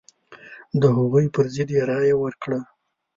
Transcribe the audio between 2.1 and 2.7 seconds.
ورکړه.